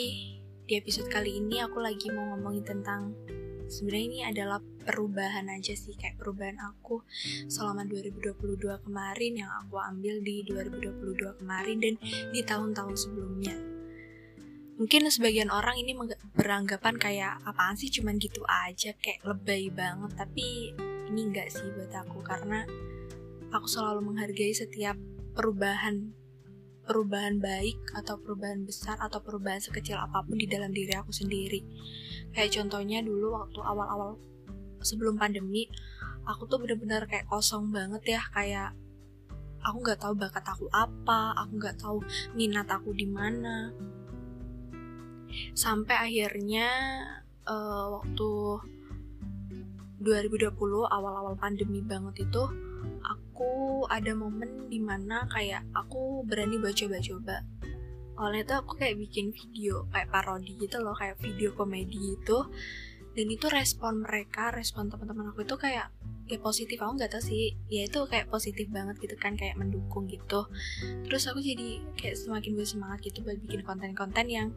[0.00, 0.32] Hai,
[0.64, 3.12] di episode kali ini aku lagi mau ngomongin tentang
[3.68, 4.56] sebenarnya ini adalah
[4.88, 7.04] perubahan aja sih kayak perubahan aku
[7.52, 11.94] selama 2022 kemarin yang aku ambil di 2022 kemarin dan
[12.32, 13.52] di tahun-tahun sebelumnya.
[14.80, 15.92] Mungkin sebagian orang ini
[16.32, 20.72] beranggapan kayak apaan sih cuman gitu aja kayak lebay banget tapi
[21.12, 22.64] ini enggak sih buat aku karena
[23.52, 24.96] aku selalu menghargai setiap
[25.36, 26.16] perubahan
[26.90, 31.62] perubahan baik atau perubahan besar atau perubahan sekecil apa pun di dalam diri aku sendiri.
[32.34, 34.18] Kayak contohnya dulu waktu awal-awal
[34.82, 35.70] sebelum pandemi,
[36.26, 38.74] aku tuh bener-bener kayak kosong banget ya, kayak
[39.62, 42.02] aku nggak tahu bakat aku apa, aku nggak tahu
[42.34, 43.70] minat aku di mana.
[45.54, 46.66] Sampai akhirnya
[47.46, 48.30] uh, waktu
[50.02, 50.58] 2020
[50.90, 52.42] awal-awal pandemi banget itu
[53.40, 57.40] aku ada momen di mana kayak aku berani buat coba-coba
[58.20, 62.52] awalnya tuh aku kayak bikin video kayak parodi gitu loh kayak video komedi gitu
[63.16, 65.88] dan itu respon mereka respon teman-teman aku itu kayak
[66.28, 67.58] ya positif aku nggak tahu sih.
[67.66, 70.46] Ya itu kayak positif banget gitu kan kayak mendukung gitu.
[71.10, 74.54] Terus aku jadi kayak semakin bersemangat gitu buat bikin konten-konten yang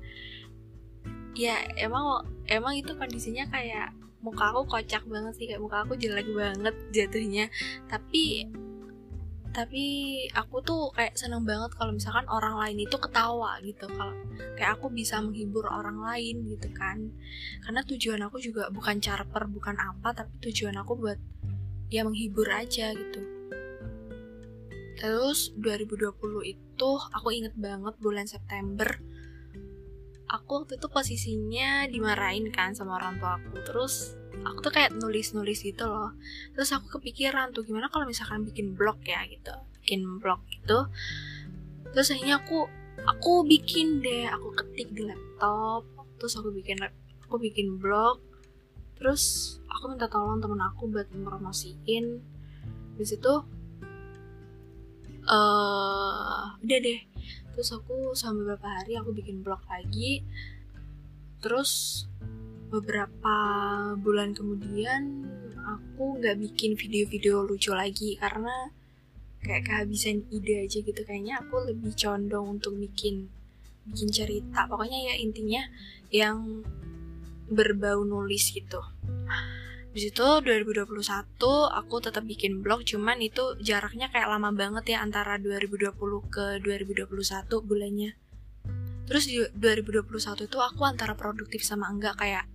[1.34, 3.90] ya emang emang itu kondisinya kayak
[4.22, 7.50] muka aku kocak banget sih kayak muka aku jelek banget jatuhnya.
[7.90, 8.54] Tapi
[9.54, 9.86] tapi
[10.34, 13.86] aku tuh kayak seneng banget kalau misalkan orang lain itu ketawa gitu.
[13.86, 14.18] Kalau
[14.58, 17.14] kayak aku bisa menghibur orang lain gitu kan.
[17.62, 21.22] Karena tujuan aku juga bukan charper bukan apa tapi tujuan aku buat
[21.94, 23.22] ya menghibur aja gitu.
[24.98, 26.18] Terus 2020
[26.50, 28.90] itu aku inget banget bulan September.
[30.34, 33.62] Aku waktu itu posisinya dimarahin kan sama orang tua aku.
[33.62, 36.18] Terus aku tuh kayak nulis-nulis gitu loh.
[36.58, 39.54] Terus aku kepikiran tuh gimana kalau misalkan bikin blog ya gitu
[39.84, 40.88] bikin blog gitu.
[41.94, 42.66] Terus akhirnya aku
[43.04, 45.84] aku bikin deh aku ketik di laptop
[46.18, 46.80] terus aku bikin
[47.28, 48.24] aku bikin blog.
[48.96, 52.24] Terus aku minta tolong temen aku buat promosiin
[52.96, 53.44] di situ
[55.28, 57.00] uh, udah deh.
[57.54, 60.24] Terus aku sampai beberapa hari aku bikin blog lagi.
[61.44, 62.04] Terus
[62.74, 63.36] beberapa
[64.02, 65.30] bulan kemudian
[65.62, 68.74] aku nggak bikin video-video lucu lagi karena
[69.46, 71.02] kayak kehabisan ide aja gitu.
[71.06, 73.30] Kayaknya aku lebih condong untuk bikin
[73.86, 74.66] bikin cerita.
[74.66, 75.62] Pokoknya ya intinya
[76.10, 76.66] yang
[77.52, 78.82] berbau nulis gitu.
[79.94, 80.90] Di situ 2021
[81.70, 85.94] aku tetap bikin blog cuman itu jaraknya kayak lama banget ya antara 2020
[86.34, 87.14] ke 2021
[87.62, 88.18] bulannya.
[89.06, 92.50] Terus di 2021 itu aku antara produktif sama enggak kayak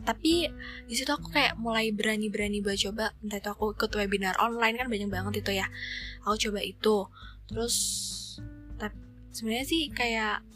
[0.00, 0.48] tapi
[0.88, 3.12] di situ aku kayak mulai berani-berani buat coba.
[3.20, 5.66] Entah itu aku ikut webinar online kan banyak banget itu ya.
[6.24, 6.96] Aku coba itu.
[7.50, 7.76] Terus
[8.80, 8.96] tapi
[9.34, 10.46] sebenarnya sih kayak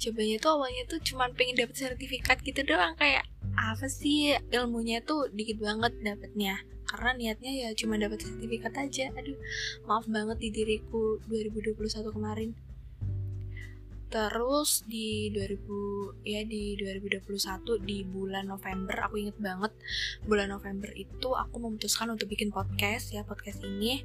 [0.00, 2.94] cobanya tuh awalnya tuh cuma pengen dapet sertifikat gitu doang.
[2.94, 3.26] Kayak
[3.58, 6.62] apa sih ilmunya tuh dikit banget dapetnya.
[6.86, 9.10] Karena niatnya ya cuma dapat sertifikat aja.
[9.18, 9.36] Aduh
[9.88, 12.50] maaf banget di diriku 2021 kemarin
[14.10, 19.70] Terus di 2000 ya di 2021 di bulan November aku inget banget
[20.26, 24.02] bulan November itu aku memutuskan untuk bikin podcast ya podcast ini.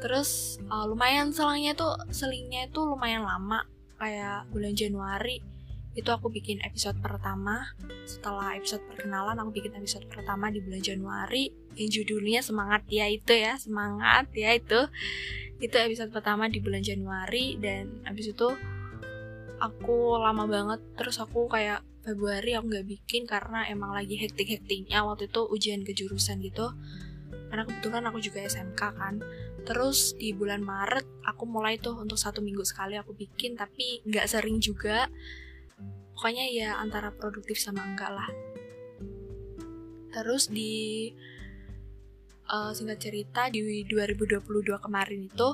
[0.00, 3.68] Terus uh, lumayan selangnya tuh selingnya itu lumayan lama
[4.00, 5.44] kayak bulan Januari
[5.98, 7.74] itu aku bikin episode pertama
[8.06, 13.34] setelah episode perkenalan aku bikin episode pertama di bulan Januari yang judulnya semangat ya itu
[13.34, 14.86] ya semangat ya itu
[15.60, 18.48] itu episode pertama di bulan Januari dan abis itu
[19.60, 25.28] aku lama banget terus aku kayak Februari aku nggak bikin karena emang lagi hektik-hektiknya waktu
[25.28, 26.72] itu ujian kejurusan gitu.
[27.52, 29.20] Karena kebetulan aku juga SMK kan.
[29.68, 34.26] Terus di bulan Maret aku mulai tuh untuk satu minggu sekali aku bikin tapi nggak
[34.32, 35.12] sering juga.
[36.16, 38.28] Pokoknya ya antara produktif sama enggak lah.
[40.10, 41.12] Terus di
[42.50, 44.42] uh, singkat cerita di 2022
[44.82, 45.48] kemarin itu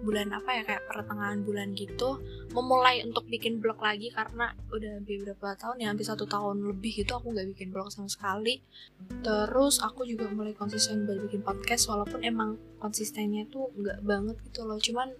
[0.00, 2.24] bulan apa ya kayak pertengahan bulan gitu
[2.56, 7.20] memulai untuk bikin blog lagi karena udah beberapa tahun ya hampir satu tahun lebih gitu
[7.20, 8.64] aku nggak bikin blog sama sekali.
[9.20, 14.64] Terus aku juga mulai konsisten buat bikin podcast walaupun emang konsistennya tuh nggak banget gitu
[14.64, 14.80] loh.
[14.80, 15.12] Cuman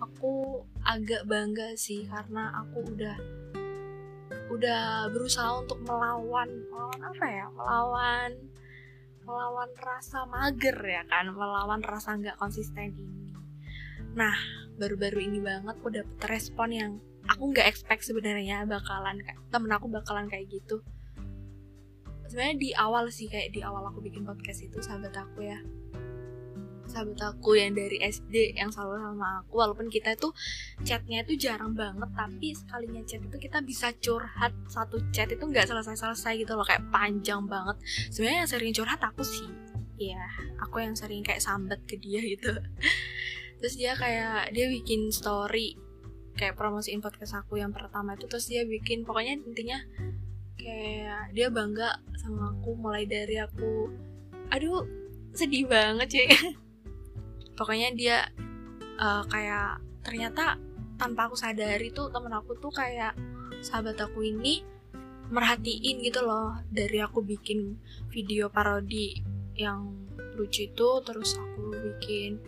[0.00, 3.16] aku agak bangga sih karena aku udah
[4.46, 8.30] udah berusaha untuk melawan melawan apa ya melawan
[9.26, 13.34] melawan rasa mager ya kan melawan rasa nggak konsisten ini.
[14.14, 14.32] Nah
[14.78, 16.92] baru-baru ini banget aku dapet respon yang
[17.26, 19.18] aku nggak expect sebenarnya bakalan
[19.50, 20.80] temen aku bakalan kayak gitu.
[22.30, 25.58] Sebenarnya di awal sih kayak di awal aku bikin podcast itu sahabat aku ya
[26.88, 29.54] sahabat aku yang dari SD yang selalu sama aku.
[29.60, 30.30] Walaupun kita itu
[30.82, 34.52] chatnya itu jarang banget tapi sekalinya chat itu kita bisa curhat.
[34.66, 37.76] Satu chat itu nggak selesai-selesai gitu loh kayak panjang banget.
[38.10, 39.48] Sebenarnya yang sering curhat aku sih.
[39.96, 40.22] Ya
[40.60, 42.52] aku yang sering kayak sambat ke dia gitu.
[43.60, 45.76] Terus dia kayak dia bikin story
[46.36, 48.28] kayak promosiin podcast aku yang pertama itu.
[48.28, 49.78] Terus dia bikin pokoknya intinya
[50.60, 52.76] kayak dia bangga sama aku.
[52.76, 53.88] Mulai dari aku
[54.50, 54.86] aduh
[55.34, 56.26] sedih banget sih
[57.56, 58.18] pokoknya dia
[59.00, 60.60] uh, kayak ternyata
[60.96, 63.16] tanpa aku sadari tuh temen aku tuh kayak
[63.60, 64.64] sahabat aku ini
[65.28, 67.76] merhatiin gitu loh dari aku bikin
[68.12, 69.18] video parodi
[69.58, 70.06] yang
[70.36, 72.38] lucu itu terus aku bikin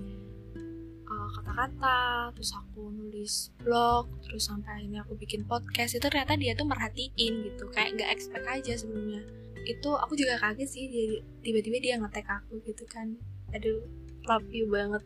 [1.08, 6.54] uh, kata-kata terus aku nulis blog terus sampai akhirnya aku bikin podcast itu ternyata dia
[6.54, 7.64] tuh merhatiin gitu.
[7.72, 9.24] Kayak nggak expect aja sebelumnya.
[9.66, 13.16] Itu aku juga kaget sih jadi tiba-tiba dia ngetek aku gitu kan.
[13.56, 13.82] Aduh
[14.28, 15.02] love you banget.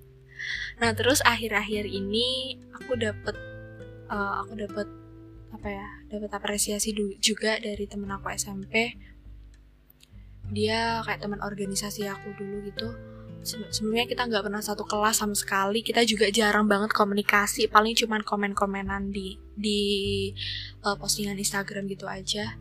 [0.83, 3.39] Nah terus akhir-akhir ini aku dapet
[4.11, 4.87] uh, aku dapet
[5.53, 6.91] apa ya dapet apresiasi
[7.21, 8.99] juga dari temen aku SMP
[10.51, 12.93] dia kayak teman organisasi aku dulu gitu.
[13.43, 15.83] Sebelumnya kita nggak pernah satu kelas sama sekali.
[15.83, 17.67] Kita juga jarang banget komunikasi.
[17.67, 19.83] Paling cuman komen-komenan di di
[20.87, 22.55] uh, postingan Instagram gitu aja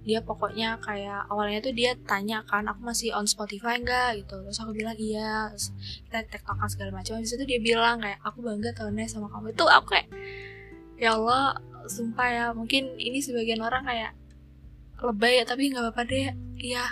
[0.00, 4.40] dia pokoknya kayak awalnya tuh dia tanya kan aku masih on Spotify enggak gitu.
[4.40, 5.52] Terus aku bilang iya.
[5.52, 5.76] Terus
[6.08, 7.20] kita tektokan segala macam.
[7.20, 9.52] Habis itu dia bilang kayak aku bangga tahunnya sama kamu.
[9.52, 10.08] Itu aku kayak
[10.96, 14.12] ya Allah sumpah ya mungkin ini sebagian orang kayak
[15.00, 16.32] lebay ya tapi nggak apa-apa deh.
[16.56, 16.84] Iya.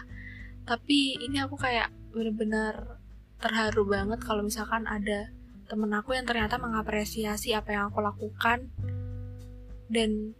[0.69, 3.01] Tapi ini aku kayak bener-bener
[3.41, 5.33] terharu banget kalau misalkan ada
[5.69, 8.69] temen aku yang ternyata mengapresiasi apa yang aku lakukan.
[9.89, 10.37] Dan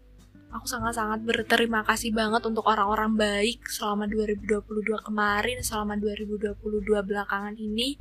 [0.49, 6.57] aku sangat-sangat berterima kasih banget untuk orang-orang baik selama 2022 kemarin, selama 2022
[7.05, 8.01] belakangan ini.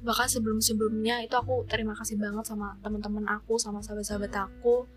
[0.00, 4.88] Bahkan sebelum-sebelumnya itu aku terima kasih banget sama teman-teman aku, sama sahabat-sahabat aku,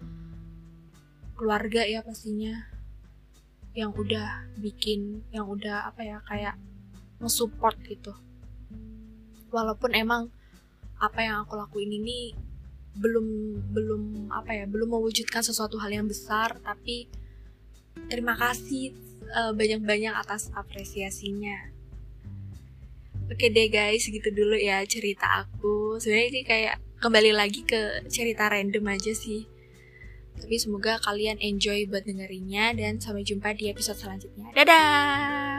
[1.36, 2.72] keluarga ya pastinya
[3.74, 6.56] yang udah bikin, yang udah apa ya kayak
[7.20, 8.16] nge-support gitu.
[9.52, 10.32] Walaupun emang
[11.00, 12.32] apa yang aku lakuin ini
[12.94, 13.26] belum
[13.74, 17.10] belum apa ya belum mewujudkan sesuatu hal yang besar tapi
[18.10, 18.94] terima kasih
[19.34, 21.74] uh, banyak-banyak atas apresiasinya.
[23.32, 25.98] Oke deh guys gitu dulu ya cerita aku.
[25.98, 29.50] Sebenarnya ini kayak kembali lagi ke cerita random aja sih.
[30.34, 34.52] Tapi semoga kalian enjoy buat dengerinnya dan sampai jumpa di episode selanjutnya.
[34.52, 35.53] Dadah